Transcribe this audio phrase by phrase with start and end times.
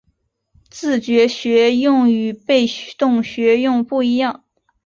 [0.67, 2.65] 自觉学用与被
[2.97, 4.43] 动学用不一样